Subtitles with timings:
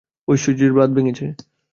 [0.27, 1.25] ঐশ্বর্যের বাঁধ ভাঙছে।